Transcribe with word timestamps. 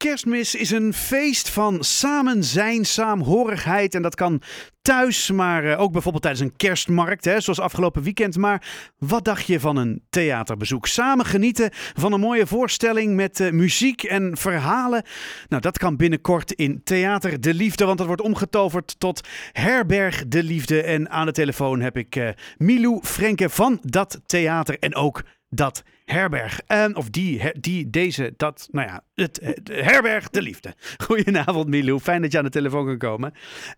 Kerstmis 0.00 0.54
is 0.54 0.70
een 0.70 0.94
feest 0.94 1.48
van 1.48 1.84
samen 1.84 2.44
zijn, 2.44 2.84
saamhorigheid. 2.84 3.94
En 3.94 4.02
dat 4.02 4.14
kan 4.14 4.42
thuis, 4.82 5.30
maar 5.30 5.64
eh, 5.64 5.80
ook 5.80 5.92
bijvoorbeeld 5.92 6.22
tijdens 6.22 6.44
een 6.44 6.56
kerstmarkt, 6.56 7.24
hè, 7.24 7.40
zoals 7.40 7.60
afgelopen 7.60 8.02
weekend. 8.02 8.36
Maar 8.36 8.68
wat 8.98 9.24
dacht 9.24 9.46
je 9.46 9.60
van 9.60 9.76
een 9.76 10.02
theaterbezoek? 10.10 10.86
Samen 10.86 11.26
genieten 11.26 11.70
van 11.72 12.12
een 12.12 12.20
mooie 12.20 12.46
voorstelling 12.46 13.14
met 13.14 13.40
uh, 13.40 13.50
muziek 13.50 14.02
en 14.02 14.36
verhalen. 14.36 15.02
Nou, 15.48 15.62
dat 15.62 15.78
kan 15.78 15.96
binnenkort 15.96 16.52
in 16.52 16.80
Theater 16.84 17.40
de 17.40 17.54
Liefde, 17.54 17.84
want 17.84 17.98
dat 17.98 18.06
wordt 18.06 18.22
omgetoverd 18.22 18.94
tot 18.98 19.28
Herberg 19.52 20.28
de 20.28 20.42
Liefde. 20.42 20.82
En 20.82 21.10
aan 21.10 21.26
de 21.26 21.32
telefoon 21.32 21.80
heb 21.80 21.96
ik 21.96 22.16
uh, 22.16 22.28
Milou 22.58 23.00
Frenke 23.02 23.48
van 23.48 23.78
dat 23.82 24.20
theater 24.26 24.78
en 24.78 24.94
ook 24.94 25.22
dat 25.50 25.84
herberg. 26.04 26.60
Um, 26.68 26.96
of 26.96 27.10
die, 27.10 27.60
die, 27.60 27.90
deze, 27.90 28.34
dat, 28.36 28.68
nou 28.70 28.88
ja, 28.88 29.00
het, 29.14 29.40
het 29.42 29.68
herberg 29.68 30.28
de 30.28 30.42
liefde. 30.42 30.74
Goedenavond 31.06 31.68
Milou, 31.68 32.00
fijn 32.00 32.22
dat 32.22 32.32
je 32.32 32.38
aan 32.38 32.44
de 32.44 32.50
telefoon 32.50 32.86
kan 32.86 32.98
komen. 32.98 33.32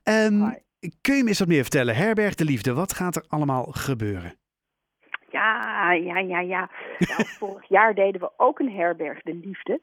Um, 0.05 0.57
kun 1.01 1.17
je 1.17 1.23
me 1.23 1.29
eens 1.29 1.39
wat 1.39 1.49
meer 1.49 1.63
vertellen? 1.63 1.97
Herberg 1.97 2.35
de 2.35 2.45
liefde, 2.45 2.75
wat 2.75 2.95
gaat 2.95 3.17
er 3.17 3.25
allemaal 3.29 3.65
gebeuren? 3.65 4.35
Ja, 5.31 5.93
ja, 5.93 6.19
ja, 6.19 6.41
ja. 6.41 6.71
Nou, 6.99 7.27
vorig 7.27 7.69
jaar 7.69 7.95
deden 7.95 8.21
we 8.21 8.31
ook 8.37 8.59
een 8.59 8.73
herberg 8.73 9.23
de 9.23 9.35
liefde. 9.35 9.81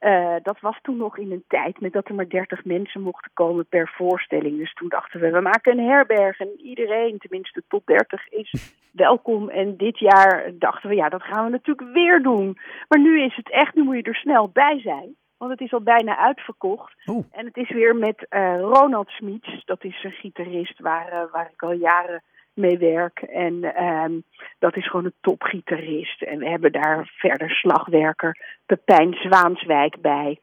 Uh, 0.00 0.34
dat 0.42 0.60
was 0.60 0.78
toen 0.82 0.96
nog 0.96 1.18
in 1.18 1.32
een 1.32 1.44
tijd 1.48 1.80
met 1.80 1.92
dat 1.92 2.08
er 2.08 2.14
maar 2.14 2.28
30 2.28 2.64
mensen 2.64 3.00
mochten 3.00 3.30
komen 3.34 3.66
per 3.66 3.92
voorstelling. 3.96 4.58
Dus 4.58 4.72
toen 4.72 4.88
dachten 4.88 5.20
we, 5.20 5.30
we 5.30 5.40
maken 5.40 5.78
een 5.78 5.88
herberg 5.88 6.40
en 6.40 6.60
iedereen, 6.60 7.18
tenminste 7.18 7.62
tot 7.68 7.86
30, 7.86 8.28
is 8.28 8.74
welkom. 8.92 9.48
En 9.48 9.76
dit 9.76 9.98
jaar 9.98 10.50
dachten 10.58 10.88
we, 10.88 10.94
ja, 10.94 11.08
dat 11.08 11.22
gaan 11.22 11.44
we 11.44 11.50
natuurlijk 11.50 11.92
weer 11.92 12.22
doen. 12.22 12.58
Maar 12.88 13.00
nu 13.00 13.22
is 13.22 13.36
het 13.36 13.50
echt, 13.50 13.74
nu 13.74 13.82
moet 13.82 13.96
je 13.96 14.02
er 14.02 14.14
snel 14.14 14.48
bij 14.48 14.80
zijn. 14.80 15.16
Want 15.36 15.52
het 15.52 15.60
is 15.60 15.72
al 15.72 15.82
bijna 15.82 16.16
uitverkocht. 16.16 16.94
En 17.30 17.46
het 17.46 17.56
is 17.56 17.70
weer 17.70 17.96
met 17.96 18.26
uh, 18.30 18.60
Ronald 18.60 19.08
Smiets. 19.08 19.64
Dat 19.64 19.84
is 19.84 20.04
een 20.04 20.10
gitarist 20.10 20.80
waar, 20.80 21.12
uh, 21.12 21.32
waar 21.32 21.50
ik 21.52 21.62
al 21.62 21.72
jaren 21.72 22.22
mee 22.60 22.78
werk. 22.78 23.18
En 23.18 23.84
um, 23.84 24.22
dat 24.58 24.76
is 24.76 24.88
gewoon 24.88 25.04
een 25.04 25.14
topgitarist. 25.20 26.22
En 26.22 26.38
we 26.38 26.48
hebben 26.48 26.72
daar 26.72 27.10
verder 27.16 27.50
slagwerker 27.50 28.36
Pepijn 28.66 29.14
Zwaanswijk 29.14 30.00
bij. 30.00 30.38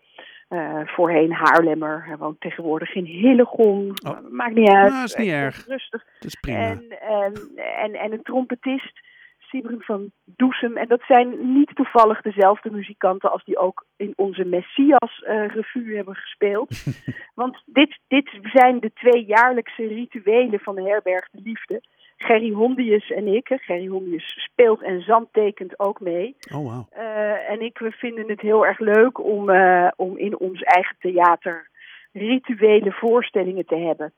Uh, 0.50 0.80
voorheen 0.86 1.32
Haarlemmer. 1.32 2.06
Hij 2.06 2.18
woont 2.18 2.42
tegenwoordig 2.42 2.96
in 2.96 3.06
Hillegom. 3.06 3.94
Oh. 4.08 4.18
Maakt 4.30 4.56
niet 4.56 4.70
uit. 4.70 4.92
Nou, 4.92 5.04
is 5.04 5.16
niet 5.16 5.32
erg. 5.32 5.66
Rustig. 5.68 6.04
Dat 6.20 6.28
is 6.28 6.36
prima. 6.36 6.58
En, 6.58 6.86
en, 7.00 7.34
en, 7.82 7.94
en 7.94 8.12
een 8.12 8.24
trompetist, 8.24 9.00
Sibren 9.48 9.81
van 9.81 10.12
Doesem. 10.26 10.78
En 10.78 10.88
dat 10.88 11.02
zijn 11.08 11.53
niet 11.53 11.76
toevallig 11.76 12.22
dezelfde 12.22 12.72
muzikanten 12.72 13.31
als 13.31 13.44
die 13.44 13.58
ook 13.58 13.86
in 13.95 14.14
onze 14.16 14.45
Messias-revue 14.45 15.95
hebben 15.95 16.16
gespeeld. 16.16 16.84
Want 17.42 17.62
dit, 17.66 18.00
dit 18.08 18.40
zijn 18.53 18.80
de 18.80 18.92
twee 18.94 19.25
jaarlijkse 19.25 19.88
rituelen 19.88 20.59
van 20.59 20.75
de 20.75 20.81
Herberg 20.81 21.30
de 21.31 21.42
Liefde. 21.44 21.81
Gerry 22.18 22.52
Hondius 22.52 23.12
en 23.12 23.28
ik, 23.28 23.48
Gerry 23.48 23.88
Hondius 23.88 24.50
speelt 24.52 24.84
en 24.84 25.02
zandtekent 25.02 25.80
ook 25.80 26.00
mee. 26.00 26.36
Oh, 26.56 26.73
wow. 26.73 26.88
Uh, 26.98 27.50
en 27.50 27.62
ik, 27.62 27.78
we 27.78 27.92
vinden 27.92 28.30
het 28.30 28.42
heel 28.42 28.66
erg 28.66 28.80
leuk 28.80 29.23
om, 29.23 29.50
uh, 29.50 29.88
om 29.95 30.18
in 30.18 30.40
ons 30.40 30.62
eigen 30.62 30.95
theater 31.00 31.70
rituele 32.12 32.92
voorstellingen 32.92 33.66
te 33.66 33.75
hebben. 33.75 34.14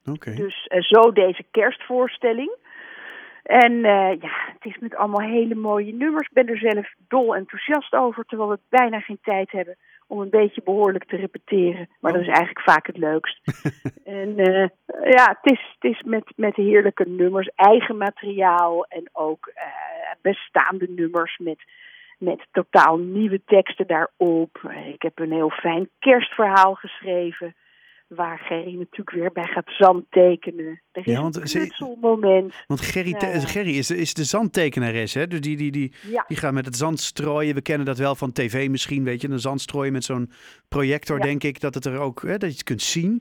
Oké. 0.00 0.10
Okay. 0.10 0.34
Dus 0.34 0.68
zo 0.78 1.12
deze 1.12 1.44
kerstvoorstelling. 1.50 2.56
En 3.44 3.80
ja, 3.80 4.18
het 4.52 4.64
is 4.64 4.78
met 4.78 4.94
allemaal 4.94 5.28
hele 5.28 5.54
mooie 5.54 5.92
nummers. 5.92 6.26
Ik 6.26 6.32
ben 6.32 6.48
er 6.48 6.58
zelf 6.58 6.94
dol 7.08 7.36
enthousiast 7.36 7.92
over, 7.92 8.24
terwijl 8.24 8.50
we 8.50 8.58
bijna 8.68 9.00
geen 9.00 9.18
tijd 9.22 9.50
hebben 9.50 9.76
om 10.06 10.20
een 10.20 10.30
beetje 10.30 10.62
behoorlijk 10.62 11.04
te 11.04 11.16
repeteren. 11.16 11.88
Maar 12.00 12.12
Oh. 12.12 12.18
dat 12.18 12.26
is 12.26 12.34
eigenlijk 12.34 12.70
vaak 12.70 12.86
het 12.86 12.96
leukst. 12.96 13.40
en 14.04 14.38
uh, 14.38 14.68
ja, 15.10 15.38
het 15.40 15.52
is, 15.52 15.76
het 15.78 15.92
is 15.92 16.02
met, 16.02 16.32
met 16.36 16.56
heerlijke 16.56 17.08
nummers, 17.08 17.50
eigen 17.54 17.96
materiaal 17.96 18.84
en 18.84 19.08
ook 19.12 19.52
uh, 19.54 19.62
bestaande 20.22 20.88
nummers 20.88 21.38
met, 21.38 21.58
met 22.18 22.46
totaal 22.52 22.96
nieuwe 22.96 23.40
teksten 23.46 23.86
daarop. 23.86 24.58
Ik 24.86 25.02
heb 25.02 25.18
een 25.18 25.32
heel 25.32 25.50
fijn 25.50 25.88
kerstverhaal 25.98 26.74
geschreven. 26.74 27.54
Waar 28.06 28.38
Gerry 28.38 28.74
natuurlijk 28.78 29.10
weer 29.10 29.32
bij 29.32 29.44
gaat 29.44 29.70
zandtekenen. 29.78 30.80
Er 30.92 31.06
is 31.06 31.12
Ja, 31.12 31.20
want 31.22 31.36
een 31.36 31.42
knutselmoment. 31.42 32.54
Want 32.66 32.80
Gerry, 32.80 33.12
te- 33.12 33.26
Ja. 33.26 33.40
Gerry 33.40 33.76
is, 33.78 33.86
de- 33.86 33.96
is 33.96 34.14
de 34.14 34.24
zandtekenares, 34.24 35.14
hè? 35.14 35.26
Dus 35.26 35.40
die, 35.40 35.56
die, 35.56 35.70
die, 35.70 35.92
Ja. 36.10 36.24
die 36.28 36.36
gaat 36.36 36.52
met 36.52 36.64
het 36.64 36.76
zand 36.76 37.00
strooien. 37.00 37.54
We 37.54 37.62
kennen 37.62 37.86
dat 37.86 37.98
wel 37.98 38.14
van 38.14 38.32
tv 38.32 38.68
misschien, 38.68 39.04
weet 39.04 39.20
je. 39.20 39.28
Een 39.28 39.38
zand 39.38 39.60
strooien 39.60 39.92
met 39.92 40.04
zo'n 40.04 40.30
projector, 40.68 41.20
denk 41.20 41.42
ik. 41.42 41.60
Dat 41.60 41.74
het 41.74 41.84
er 41.84 41.98
ook, 41.98 42.22
hè, 42.22 42.30
dat 42.38 42.48
je 42.48 42.54
het 42.56 42.62
kunt 42.62 42.82
zien. 42.82 43.20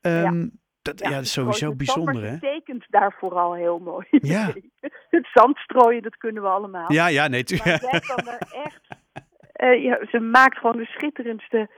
Ehm, 0.00 0.46
Dat, 0.82 0.98
ja, 1.00 1.10
dat 1.10 1.22
is 1.22 1.32
sowieso 1.32 1.68
met 1.68 1.76
bijzonder, 1.76 2.22
hè? 2.22 2.32
ze 2.34 2.38
tekent 2.40 2.84
daar 2.88 3.16
vooral 3.18 3.54
heel 3.54 3.78
mooi. 3.78 4.06
Ja. 4.10 4.52
het 5.10 5.28
zand 5.32 5.56
strooien, 5.56 6.02
dat 6.02 6.16
kunnen 6.16 6.42
we 6.42 6.48
allemaal. 6.48 6.92
Ja, 6.92 7.06
ja, 7.08 7.28
nee. 7.28 7.44
tu- 7.44 7.56
Maar 7.64 7.78
zij 7.78 8.00
kan 8.00 8.26
er 8.34 8.38
echt... 8.64 8.80
eh, 9.52 9.82
ja, 9.84 9.98
ze 10.10 10.18
maakt 10.20 10.58
gewoon 10.58 10.76
de 10.76 10.84
schitterendste 10.84 11.70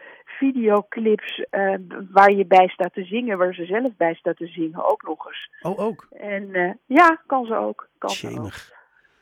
videoclips 0.42 1.44
eh, 1.50 1.75
waar 2.10 2.32
je 2.32 2.47
bij 2.47 2.69
staat 2.69 2.92
te 2.92 3.04
zingen, 3.04 3.38
waar 3.38 3.54
ze 3.54 3.64
zelf 3.64 3.97
bij 3.97 4.14
staat 4.14 4.36
te 4.36 4.47
zingen, 4.47 4.91
ook 4.91 5.03
nog 5.03 5.26
eens. 5.26 5.50
Oh, 5.60 5.78
ook. 5.78 6.06
En 6.10 6.54
eh, 6.54 6.70
ja, 6.86 7.20
kan 7.26 7.47
ze 7.47 7.54
ook. 7.54 7.88
Kan 7.98 8.10
ze 8.10 8.41
ook. 8.41 8.52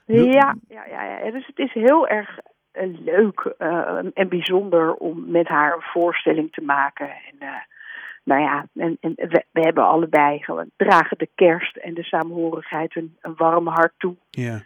Ja, 0.07 0.57
ja, 0.69 0.85
ja, 0.87 1.05
ja. 1.05 1.31
Dus 1.31 1.47
het 1.47 1.59
is 1.59 1.73
heel 1.73 2.09
erg 2.09 2.39
eh, 2.73 2.89
leuk 3.05 3.55
en 4.15 4.29
bijzonder 4.29 4.95
om 4.95 5.31
met 5.31 5.49
haar 5.49 5.75
een 5.75 5.83
voorstelling 5.83 6.53
te 6.53 6.63
maken. 6.63 7.09
En 7.09 7.39
nou 8.25 8.41
ja, 8.41 8.67
en, 8.75 8.97
en 9.01 9.15
we, 9.17 9.45
we 9.51 9.61
hebben 9.61 9.85
allebei 9.85 10.43
gewoon 10.43 10.71
dragen 10.77 11.19
de 11.19 11.29
kerst 11.35 11.77
en 11.77 11.95
de 11.95 12.05
saamhorigheid 12.05 12.97
een, 12.97 13.17
een 13.21 13.35
warm 13.37 13.67
hart 13.67 13.93
toe. 13.97 14.17
Ja. 14.31 14.63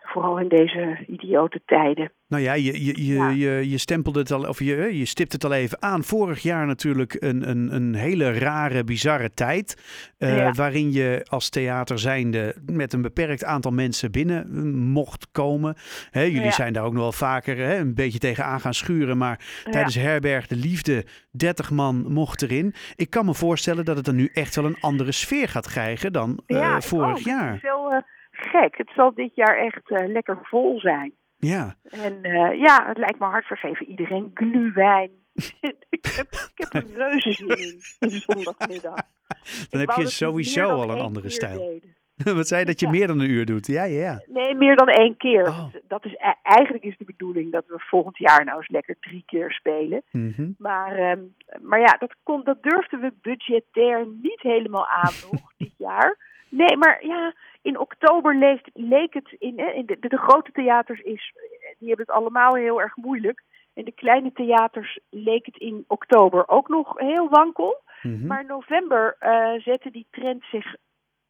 Vooral 0.00 0.38
in 0.38 0.48
deze 0.48 1.04
idiote 1.06 1.60
tijden. 1.64 2.12
Nou 2.34 2.46
ja, 2.46 2.52
je, 2.52 2.84
je, 2.84 3.06
je, 3.06 3.14
Ja. 3.14 3.28
je, 3.28 3.70
je 3.70 3.78
stempelde 3.78 4.18
het 4.18 4.30
al, 4.30 4.48
of 4.48 4.58
je, 4.58 4.98
je 4.98 5.04
stipt 5.04 5.32
het 5.32 5.44
al 5.44 5.52
even 5.52 5.82
aan. 5.82 6.04
Vorig 6.04 6.42
jaar 6.42 6.66
natuurlijk 6.66 7.16
een, 7.18 7.48
een, 7.50 7.74
een 7.74 7.94
hele 7.94 8.32
rare, 8.38 8.84
bizarre 8.84 9.30
tijd. 9.34 9.82
eh, 10.18 10.36
Ja. 10.36 10.52
Waarin 10.52 10.92
je 10.92 11.26
als 11.28 11.48
theater 11.48 11.98
zijnde 11.98 12.54
met 12.72 12.92
een 12.92 13.02
beperkt 13.02 13.44
aantal 13.44 13.70
mensen 13.72 14.10
binnen 14.12 14.44
eh, 14.44 14.62
mocht 14.72 15.28
komen. 15.32 15.74
Hè, 16.10 16.22
jullie 16.22 16.42
Ja. 16.42 16.50
zijn 16.50 16.72
daar 16.72 16.84
ook 16.84 16.92
nog 16.92 17.02
wel 17.02 17.12
vaker 17.12 17.56
hè, 17.56 17.76
een 17.78 17.94
beetje 17.94 18.18
tegenaan 18.18 18.60
gaan 18.60 18.74
schuren. 18.74 19.18
Maar 19.18 19.40
tijdens 19.70 19.94
Herberg 19.94 20.46
de 20.46 20.56
Liefde, 20.56 21.04
30 21.30 21.70
man 21.70 22.04
mocht 22.12 22.42
erin. 22.42 22.74
Ik 22.96 23.10
kan 23.10 23.24
me 23.24 23.34
voorstellen 23.34 23.84
dat 23.84 23.96
het 23.96 24.06
er 24.06 24.14
nu 24.14 24.28
echt 24.32 24.56
wel 24.56 24.64
een 24.64 24.80
andere 24.80 25.12
sfeer 25.12 25.48
gaat 25.48 25.68
krijgen 25.68 26.12
dan 26.12 26.40
eh, 26.46 26.58
ja, 26.58 26.76
ik 26.76 26.82
vorig. 26.82 27.14
Het 27.16 27.24
jaar. 27.24 27.54
is 27.54 27.62
wel 27.62 27.90
eh, 27.92 27.98
gek. 28.30 28.76
Het 28.76 28.90
zal 28.94 29.14
dit 29.14 29.30
jaar 29.34 29.58
echt 29.58 29.90
eh, 29.90 30.08
lekker 30.08 30.38
vol 30.42 30.80
zijn. 30.80 31.12
Ja, 31.44 31.74
En 31.90 32.22
eh, 32.22 32.58
ja, 32.58 32.86
het 32.86 32.98
lijkt 32.98 33.18
me 33.18 33.24
hartvergeven. 33.26 33.86
Iedereen 33.86 34.30
gluwijn. 34.34 35.10
ik, 35.90 36.04
heb, 36.16 36.26
ik 36.54 36.66
heb 36.68 36.74
er 36.74 36.86
reuze 36.94 37.32
zin 37.32 37.48
in, 37.48 37.80
zondagmiddag. 38.10 38.94
dan 39.70 39.80
heb 39.80 39.90
je 39.90 40.06
sowieso 40.06 40.68
al 40.68 40.90
een 40.90 41.00
andere 41.00 41.30
stijl. 41.30 41.80
Wat 42.24 42.48
zei 42.48 42.60
je 42.60 42.66
dat 42.66 42.80
je 42.80 42.86
Ja. 42.86 42.92
meer 42.92 43.06
dan 43.06 43.20
een 43.20 43.30
uur 43.30 43.46
doet? 43.46 43.66
Ja, 43.66 43.84
ja, 43.84 44.00
ja. 44.00 44.22
Nee, 44.26 44.54
meer 44.54 44.76
dan 44.76 44.88
één 44.88 45.16
keer. 45.16 45.48
Oh. 45.48 45.64
Dat 45.88 46.04
is, 46.04 46.12
e- 46.12 46.40
eigenlijk 46.42 46.84
is 46.84 46.96
de 46.98 47.04
bedoeling 47.04 47.52
dat 47.52 47.64
we 47.66 47.74
volgend 47.78 48.18
jaar 48.18 48.44
nou 48.44 48.56
eens 48.58 48.68
lekker 48.68 48.96
drie 49.00 49.22
keer 49.26 49.50
spelen. 49.52 50.02
Mhm. 50.10 50.50
Maar, 50.58 50.96
ehm, 50.96 51.20
maar 51.62 51.80
ja, 51.80 51.96
dat, 51.98 52.14
kon, 52.22 52.44
dat 52.44 52.62
durfden 52.62 53.00
we 53.00 53.12
budgetair 53.22 54.06
niet 54.22 54.40
helemaal 54.40 54.86
aan 54.86 55.12
nog 55.30 55.52
dit 55.56 55.72
jaar. 55.76 56.32
Nee, 56.48 56.76
maar 56.76 57.06
ja, 57.06 57.34
in 57.64 57.78
oktober 57.78 58.36
leek, 58.36 58.68
leek 58.72 59.14
het 59.14 59.36
in, 59.38 59.74
in 59.74 59.86
de, 59.86 59.96
de, 60.00 60.18
grote 60.18 60.52
theaters 60.52 61.00
is, 61.00 61.32
die 61.78 61.88
hebben 61.88 62.06
het 62.06 62.16
allemaal 62.16 62.54
heel 62.54 62.80
erg 62.80 62.96
moeilijk. 62.96 63.42
In 63.74 63.84
de 63.84 63.92
kleine 63.92 64.32
theaters 64.32 64.98
leek 65.10 65.46
het 65.46 65.56
in 65.56 65.84
oktober 65.88 66.48
ook 66.48 66.68
nog 66.68 66.98
heel 66.98 67.28
wankel. 67.28 67.82
Mhm. 68.02 68.26
Maar 68.26 68.40
in 68.40 68.46
november 68.46 69.16
eh, 69.18 69.52
zette 69.62 69.90
die 69.90 70.06
trend 70.10 70.44
zich 70.50 70.74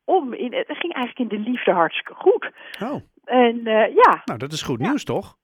om. 0.05 0.33
In, 0.33 0.55
het 0.55 0.67
ging 0.79 0.93
eigenlijk 0.95 1.33
in 1.33 1.39
de 1.43 1.51
liefde 1.51 1.73
hartstikke 1.73 2.15
goed. 2.15 2.51
Oh, 2.83 3.01
En 3.25 3.67
eh, 3.67 3.95
ja, 3.95 4.23
nou 4.25 4.39
dat 4.39 4.53
is 4.53 4.63
goed 4.63 4.81
Ja. 4.81 4.87
nieuws 4.89 5.05
toch? 5.05 5.37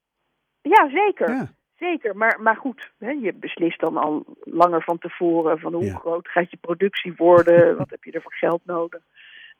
ja, 0.61 0.89
zeker. 0.89 1.29
Ja. 1.31 1.51
Zeker, 1.77 2.17
maar, 2.17 2.41
maar 2.41 2.55
goed, 2.55 2.91
hè, 2.97 3.09
je 3.09 3.33
beslist 3.33 3.79
dan 3.79 3.97
al 3.97 4.25
langer 4.43 4.83
van 4.83 4.97
tevoren 4.97 5.59
van 5.59 5.73
hoe 5.73 5.83
Ja. 5.85 5.97
groot 5.97 6.27
gaat 6.27 6.51
je 6.51 6.57
productie 6.57 7.13
worden, 7.17 7.59
wat 7.77 7.89
heb 7.89 8.03
je 8.03 8.11
er 8.11 8.21
voor 8.21 8.33
geld 8.33 8.61
nodig. 8.65 9.01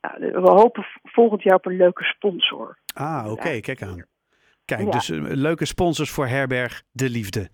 Nou, 0.02 0.32
we 0.42 0.50
hopen 0.50 0.86
volgend 1.04 1.44
jaar 1.44 1.56
op 1.56 1.66
een 1.66 1.76
leuke 1.78 2.04
sponsor. 2.04 2.78
Ah, 2.94 3.32
oké, 3.32 3.60
kijk 3.60 3.82
aan. 3.82 4.06
Kijk, 4.66 4.82
Ja. 4.84 4.90
dus 4.90 5.10
eh, 5.10 5.20
leuke 5.22 5.66
sponsors 5.66 6.10
voor 6.10 6.28
Herberg 6.28 6.84
De 6.92 7.10
Liefde. 7.10 7.50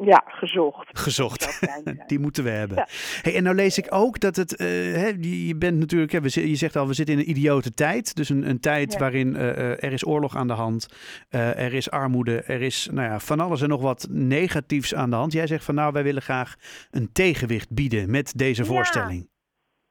Ja, 0.00 0.22
gezocht. 0.26 0.98
Gezocht. 0.98 1.60
Die 2.06 2.18
moeten 2.18 2.44
we 2.44 2.50
hebben. 2.50 2.76
Ja. 2.76 2.86
Hey, 3.22 3.34
en 3.36 3.42
nou 3.42 3.56
lees 3.56 3.78
ik 3.78 3.86
ook 3.90 4.20
dat 4.20 4.36
het. 4.36 4.56
eh, 4.56 4.66
hè, 4.68 5.12
je 5.20 5.56
bent 5.56 5.78
natuurlijk. 5.78 6.12
Hè, 6.12 6.18
je 6.40 6.54
zegt 6.54 6.76
al, 6.76 6.86
we 6.86 6.94
zitten 6.94 7.14
in 7.14 7.20
een 7.20 7.30
idiote 7.30 7.74
tijd. 7.74 8.14
Dus 8.16 8.28
een, 8.28 8.48
een 8.48 8.60
tijd 8.60 8.92
Ja. 8.92 8.98
waarin 8.98 9.36
eh, 9.36 9.58
er 9.84 9.92
is 9.92 10.06
oorlog 10.06 10.36
aan 10.36 10.46
de 10.46 10.52
hand. 10.52 10.86
er 11.28 11.74
is 11.74 11.90
armoede. 11.90 12.42
Er 12.42 12.62
is 12.62 12.88
nou 12.92 13.08
ja, 13.08 13.20
van 13.20 13.40
alles 13.40 13.62
en 13.62 13.68
nog 13.68 13.80
wat 13.82 14.06
negatiefs 14.10 14.94
aan 14.94 15.10
de 15.10 15.16
hand. 15.16 15.32
Jij 15.32 15.46
zegt 15.46 15.64
van 15.64 15.74
nou, 15.74 15.92
wij 15.92 16.02
willen 16.02 16.22
graag 16.22 16.54
een 16.90 17.12
tegenwicht 17.12 17.70
bieden 17.74 18.10
met 18.10 18.32
deze 18.36 18.62
Ja. 18.62 18.68
voorstelling. 18.68 19.28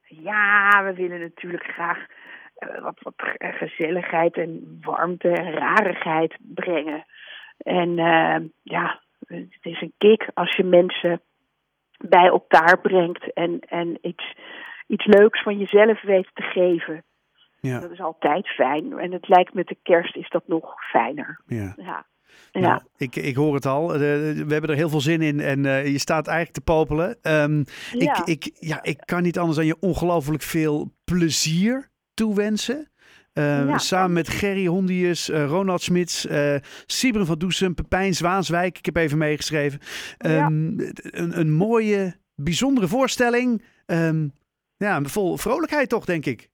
Ja, 0.08 0.84
we 0.84 0.94
willen 0.94 1.20
natuurlijk 1.20 1.64
graag 1.64 2.06
eh, 2.54 2.82
wat, 2.82 2.98
wat 3.02 3.14
gezelligheid 3.38 4.36
en 4.36 4.78
warmte 4.80 5.28
en 5.28 5.52
rarigheid 5.52 6.36
brengen. 6.40 7.04
En 7.58 7.98
eh, 7.98 8.40
ja, 8.62 9.00
het 9.26 9.58
is 9.60 9.80
een 9.80 9.92
kick 9.98 10.30
als 10.34 10.56
je 10.56 10.64
mensen 10.64 11.20
bij 11.98 12.26
elkaar 12.26 12.80
brengt 12.80 13.32
en, 13.32 13.60
en 13.60 13.98
iets, 14.00 14.34
iets 14.86 15.04
leuks 15.04 15.42
van 15.42 15.58
jezelf 15.58 16.02
weet 16.02 16.30
te 16.34 16.42
geven. 16.42 17.02
Ja, 17.60 17.80
Dat 17.80 17.90
is 17.90 18.00
altijd 18.00 18.48
fijn. 18.48 18.98
En 18.98 19.12
het 19.12 19.28
lijkt 19.28 19.54
met 19.54 19.66
de 19.66 19.76
kerst 19.82 20.16
is 20.16 20.28
dat 20.28 20.46
nog 20.46 20.84
fijner. 20.90 21.40
ja. 21.46 21.74
Ja. 21.76 22.06
Ja. 22.52 22.60
Nou, 22.60 22.80
ik, 22.96 23.16
ik 23.16 23.36
hoor 23.36 23.54
het 23.54 23.66
al. 23.66 23.92
Eh, 23.94 23.98
we 24.00 24.46
hebben 24.48 24.70
er 24.70 24.76
heel 24.76 24.88
veel 24.88 25.00
zin 25.00 25.22
in 25.22 25.40
en 25.40 25.66
eh, 25.66 25.86
je 25.86 25.98
staat 25.98 26.26
eigenlijk 26.26 26.56
te 26.58 26.72
popelen. 26.72 27.16
Ehm, 27.22 27.64
ja. 27.92 28.26
ik, 28.26 28.44
ik, 28.44 28.56
ja, 28.60 28.82
ik 28.82 29.00
kan 29.04 29.22
niet 29.22 29.38
anders 29.38 29.56
dan 29.56 29.66
je 29.66 29.76
ongelooflijk 29.80 30.42
veel 30.42 30.92
plezier 31.04 31.90
toewensen. 32.14 32.90
Eh, 33.32 33.66
Ja. 33.66 33.78
Samen 33.78 34.12
met 34.12 34.28
Gerry 34.28 34.66
Hondius, 34.66 35.30
eh, 35.30 35.46
Ronald 35.46 35.82
Smits, 35.82 36.26
eh 36.26 36.54
Sibren 36.86 37.26
van 37.26 37.38
Doesem, 37.38 37.74
Pepijn 37.74 38.14
Zwaanswijk. 38.14 38.78
Ik 38.78 38.84
heb 38.84 38.96
even 38.96 39.18
meegeschreven. 39.18 39.80
Ja. 40.18 40.28
Ehm, 40.28 40.78
een, 41.02 41.38
een 41.38 41.52
mooie, 41.52 42.16
bijzondere 42.34 42.88
voorstelling. 42.88 43.62
Ehm, 43.86 44.28
ja, 44.76 45.02
vol 45.02 45.36
vrolijkheid 45.36 45.88
toch, 45.88 46.04
denk 46.04 46.26
ik. 46.26 46.48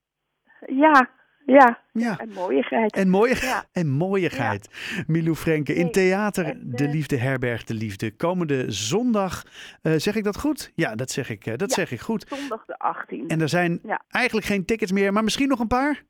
ja, 0.66 1.10
ja. 1.46 1.78
Ja. 1.92 2.18
En 2.18 2.28
mooiigheid. 2.32 2.96
En, 2.96 3.08
mooie, 3.08 3.36
Ja. 3.40 3.64
en 3.80 3.90
mooiigheid. 3.90 4.68
Milou 5.06 5.34
Frenke 5.36 5.74
in 5.74 5.90
Theater 5.90 6.44
en, 6.44 6.60
De 6.64 6.84
eh, 6.84 6.90
Liefde, 6.92 7.16
Herberg 7.16 7.64
De 7.64 7.74
Liefde. 7.74 8.16
Komende 8.16 8.70
zondag, 8.72 9.42
eh, 9.82 9.92
zeg 9.96 10.16
ik 10.16 10.24
dat 10.24 10.40
goed? 10.40 10.72
Ja, 10.74 10.94
dat 10.94 11.10
zeg 11.10 11.30
ik, 11.30 11.46
eh, 11.46 11.56
dat 11.56 11.68
Ja. 11.68 11.74
zeg 11.74 11.92
ik 11.92 12.00
goed. 12.00 12.24
Zondag 12.28 12.64
de 12.64 12.78
18. 12.78 13.28
En 13.28 13.40
er 13.40 13.48
zijn 13.48 13.80
Ja. 13.82 14.02
eigenlijk 14.10 14.46
geen 14.46 14.64
tickets 14.64 14.92
meer, 14.92 15.12
maar 15.12 15.24
misschien 15.24 15.48
nog 15.48 15.58
een 15.60 15.66
paar? 15.66 16.02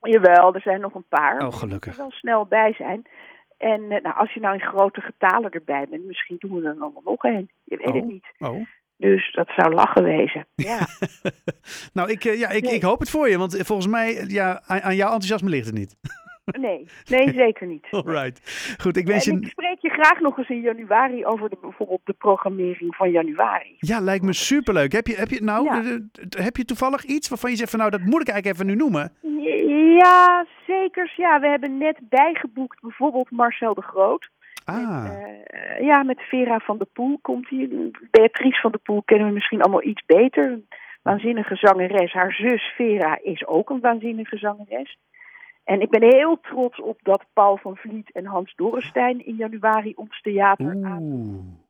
Jawel, 0.00 0.54
er 0.54 0.60
zijn 0.60 0.80
nog 0.80 0.94
een 0.94 1.08
paar. 1.08 1.46
Oh, 1.46 1.52
gelukkig. 1.52 1.86
moeten 1.86 2.02
wel 2.02 2.10
snel 2.10 2.46
bij 2.46 2.72
zijn. 2.72 3.02
En 3.58 3.88
nou, 3.88 4.14
als 4.14 4.32
je 4.34 4.40
nou 4.40 4.54
in 4.54 4.60
grote 4.60 5.00
getalen 5.00 5.50
erbij 5.50 5.86
bent, 5.90 6.04
misschien 6.04 6.36
doen 6.38 6.54
we 6.60 6.68
er 6.68 6.78
dan 6.78 6.92
nog 7.04 7.24
een. 7.24 7.50
Je 7.64 7.76
weet 7.76 7.86
het 7.86 7.94
Oh. 8.02 8.08
niet. 8.08 8.24
Oh. 8.38 8.66
Dus 8.96 9.32
dat 9.32 9.48
zou 9.56 9.74
lachen 9.74 10.04
wezen. 10.04 10.46
Ja, 10.68 10.86
nou, 11.92 12.10
ik, 12.10 12.24
eh, 12.24 12.38
ja, 12.38 12.48
ik, 12.48 12.62
Nee. 12.62 12.74
ik 12.74 12.82
hoop 12.82 12.98
het 13.00 13.10
voor 13.10 13.28
je, 13.28 13.38
want 13.38 13.56
volgens 13.66 13.88
mij, 13.88 14.16
eh, 14.16 14.28
ja, 14.28 14.62
aan, 14.66 14.80
aan 14.80 14.96
jouw 14.96 15.06
enthousiasme 15.12 15.48
ligt 15.48 15.66
het 15.66 15.74
niet. 15.74 15.96
nee, 16.60 16.86
nee, 17.16 17.32
zeker 17.32 17.66
niet. 17.66 17.86
Alright. 17.90 18.40
Goed, 18.80 18.96
ik 18.96 19.06
wens 19.06 19.26
En 19.26 19.34
je... 19.34 19.40
ik 19.40 19.50
spreek 19.50 19.78
je 19.80 19.88
graag 19.90 20.20
nog 20.20 20.38
eens 20.38 20.48
in 20.48 20.60
januari 20.60 21.24
over 21.26 21.48
de, 21.50 21.56
bijvoorbeeld 21.60 22.00
de 22.04 22.12
programmering 22.12 22.96
van 22.96 23.10
januari. 23.10 23.74
Ja, 23.78 24.00
lijkt 24.00 24.24
me 24.24 24.32
superleuk. 24.32 24.92
Heb 24.92 25.06
je, 25.06 25.14
heb 25.14 25.28
je, 25.28 25.42
nou, 25.42 25.64
Ja. 25.64 25.98
heb 26.42 26.56
je 26.56 26.64
toevallig 26.64 27.04
iets 27.04 27.28
waarvan 27.28 27.50
je 27.50 27.56
zegt 27.56 27.70
van 27.70 27.78
nou, 27.78 27.90
dat 27.90 28.00
moet 28.00 28.20
ik 28.20 28.28
eigenlijk 28.28 28.46
even 28.56 28.66
nu 28.66 28.74
noemen? 28.74 29.12
Ja, 29.98 30.46
zeker. 30.66 31.12
Ja, 31.16 31.40
we 31.40 31.48
hebben 31.48 31.78
net 31.78 31.98
bijgeboekt 32.08 32.80
bijvoorbeeld 32.80 33.30
Marcel 33.30 33.74
de 33.74 33.82
Groot. 33.82 34.30
Ah, 34.64 35.06
Eh, 35.46 35.80
ja, 35.86 36.02
met 36.02 36.20
Vera 36.20 36.58
van 36.58 36.78
der 36.78 36.86
Poel 36.92 37.18
komt 37.22 37.48
hij. 37.48 37.90
Beatrice 38.10 38.60
van 38.60 38.70
der 38.70 38.80
Poel 38.80 39.02
kennen 39.02 39.26
we 39.26 39.32
misschien 39.32 39.62
allemaal 39.62 39.82
iets 39.84 40.02
beter. 40.06 40.60
Waanzinnige 41.02 41.56
zangeres. 41.56 42.12
Haar 42.12 42.32
zus 42.32 42.72
Vera 42.76 43.18
is 43.22 43.46
ook 43.46 43.70
een 43.70 43.80
waanzinnige 43.80 44.36
zangeres. 44.36 44.98
En 45.64 45.80
ik 45.80 45.90
ben 45.90 46.02
heel 46.02 46.40
trots 46.40 46.80
op 46.80 46.98
dat 47.02 47.24
Paul 47.32 47.56
van 47.56 47.76
Vliet 47.76 48.12
en 48.12 48.24
Hans 48.24 48.54
Dorrestein 48.54 49.26
in 49.26 49.34
januari 49.34 49.92
ons 49.94 50.20
theater 50.20 50.76
aan. 50.84 51.60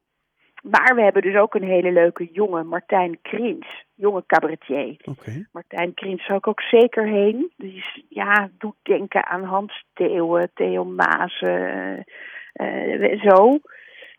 Maar 0.63 0.95
we 0.95 1.03
hebben 1.03 1.23
dus 1.23 1.37
ook 1.37 1.55
een 1.55 1.63
hele 1.63 1.93
leuke 1.93 2.29
jonge 2.33 2.63
Martijn 2.63 3.19
Krins, 3.23 3.85
jonge 3.95 4.23
cabaretier. 4.27 4.97
Martijn 5.53 5.95
Krins 5.95 6.25
zou 6.25 6.39
ik 6.39 6.47
ook 6.47 6.61
zeker 6.61 7.07
heen. 7.07 7.53
Die 7.57 7.75
is, 7.77 8.05
ja, 8.09 8.51
doet 8.59 8.77
denken 8.83 9.27
aan 9.27 9.45
Hans 9.45 9.85
Theeuwen, 9.93 10.51
Theo 10.55 10.95
eh, 10.97 11.27
eh, 11.41 12.05
zo. 13.23 13.59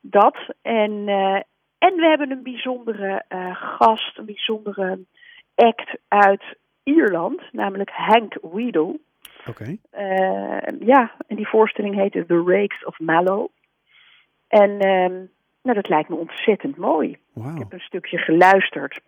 Dat. 0.01 0.38
En, 0.62 1.07
eh, 1.07 1.41
en 1.77 1.95
we 1.95 2.06
hebben 2.07 2.31
een 2.31 2.44
bijzondere 2.44 3.24
eh, 3.27 3.56
gast, 3.56 4.18
een 4.18 4.25
bijzondere 4.25 5.00
act 5.56 5.97
uit 6.07 6.44
Ierland, 6.83 7.41
namelijk 7.51 7.89
Hank 7.89 8.38
Weedle. 8.53 9.00
Oké. 9.50 9.77
Eh, 9.89 10.80
ja, 10.80 11.12
en 11.27 11.35
die 11.35 11.47
voorstelling 11.47 11.95
heette 11.95 12.25
The 12.25 12.44
Rakes 12.45 12.85
of 12.85 13.00
Mallow. 13.00 13.47
En 14.47 14.80
ehm, 14.80 15.13
nou, 15.62 15.75
dat 15.75 15.89
lijkt 15.89 16.09
me 16.09 16.15
ontzettend 16.15 16.77
mooi. 16.77 17.09
Ik 17.35 17.57
heb 17.57 17.74
een 17.74 17.80
stukje 17.80 18.18
geluisterd. 18.18 19.01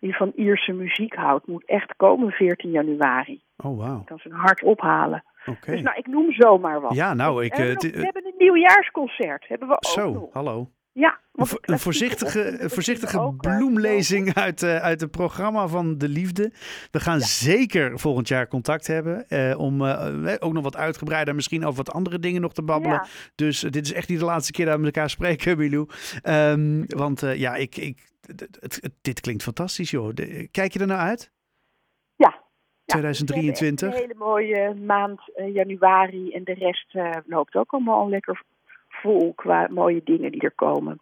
Wie 0.00 0.16
van 0.16 0.32
Ierse 0.34 0.72
muziek 0.72 1.14
houdt, 1.14 1.46
moet 1.46 1.64
echt 1.64 1.96
komen 1.96 2.30
14 2.30 2.70
januari. 2.70 3.40
Oh, 3.56 3.78
wauw. 3.78 4.02
kan 4.04 4.18
zijn 4.18 4.34
hart 4.34 4.62
ophalen. 4.62 5.24
Oké. 5.48 5.70
Dus 5.72 5.82
nou, 5.82 5.96
ik 5.98 6.06
noem 6.06 6.32
zomaar 6.32 6.80
wat. 6.80 6.94
Ja, 6.94 7.14
nou, 7.14 7.44
ik... 7.44 7.54
we, 7.54 7.62
hebben 7.62 7.90
eh, 7.90 7.96
we 7.98 8.04
hebben 8.04 8.26
een 8.26 8.34
nieuwjaarsconcert. 8.38 9.48
Hebben 9.48 9.68
we 9.68 9.74
ook 9.74 9.84
Zo, 9.84 10.12
nog. 10.12 10.32
hallo. 10.32 10.70
Ja, 10.92 11.18
Een, 11.32 11.46
want 11.60 11.80
voorzichtige, 11.80 12.58
voorzichtige 12.66 13.20
ook, 13.20 13.44
eh, 13.44 13.56
bloemlezing 13.56 14.34
uit, 14.34 14.62
eh, 14.62 14.76
uit 14.76 15.00
het 15.00 15.10
programma 15.10 15.66
van 15.66 15.98
De 15.98 16.08
Liefde. 16.08 16.52
We 16.90 17.00
gaan 17.00 17.20
zeker 17.20 17.98
volgend 17.98 18.28
jaar 18.28 18.48
contact 18.48 18.86
hebben. 18.86 19.28
eh, 19.28 19.58
om 19.58 19.84
eh, 19.86 20.34
ook 20.38 20.52
nog 20.52 20.62
wat 20.62 20.76
uitgebreider, 20.76 21.34
misschien 21.34 21.64
over 21.64 21.76
wat 21.84 21.94
andere 21.94 22.18
dingen 22.18 22.40
nog 22.40 22.52
te 22.52 22.62
babbelen. 22.62 22.96
Ja. 22.96 23.06
Dus 23.34 23.62
eh, 23.64 23.70
dit 23.70 23.84
is 23.84 23.92
echt 23.92 24.08
niet 24.08 24.18
de 24.18 24.24
laatste 24.24 24.52
keer 24.52 24.64
dat 24.64 24.74
we 24.74 24.80
met 24.82 24.94
elkaar 24.96 25.10
spreken, 25.10 25.56
Milou. 25.58 25.88
Ehm, 26.22 26.82
want 26.86 27.22
eh, 27.22 27.36
ja, 27.36 27.54
ik, 27.54 27.76
ik, 27.76 28.08
dit 29.00 29.20
klinkt 29.20 29.42
fantastisch, 29.42 29.90
joh. 29.90 30.14
Kijk 30.50 30.72
je 30.72 30.78
er 30.78 30.86
nou 30.86 31.00
uit? 31.00 31.32
Ja. 32.92 32.96
Ja, 32.96 33.00
2023? 33.00 33.88
we 33.88 33.96
hebben 33.96 34.10
echt 34.10 34.20
Een 34.20 34.26
hele 34.26 34.30
mooie 34.30 34.74
maand 34.86 35.20
eh, 35.34 35.54
januari 35.54 36.32
en 36.32 36.44
de 36.44 36.54
rest 36.54 36.94
eh, 36.94 37.10
loopt 37.26 37.54
ook 37.54 37.72
allemaal 37.72 38.08
lekker 38.08 38.42
vol 38.88 39.32
qua 39.34 39.68
mooie 39.70 40.00
dingen 40.04 40.32
die 40.32 40.40
er 40.40 40.54
komen. 40.54 40.96